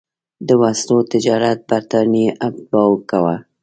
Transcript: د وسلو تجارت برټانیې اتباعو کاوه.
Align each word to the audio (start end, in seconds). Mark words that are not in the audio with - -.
د 0.47 0.49
وسلو 0.61 0.97
تجارت 1.11 1.59
برټانیې 1.69 2.27
اتباعو 2.45 2.95
کاوه. 3.09 3.35